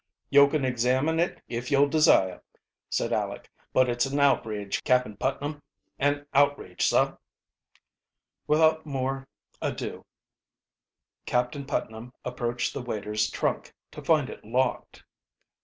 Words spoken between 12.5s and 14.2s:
the waiter's trunk, to